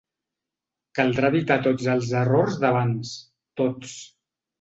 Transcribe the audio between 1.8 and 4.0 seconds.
els errors d’abans: tots.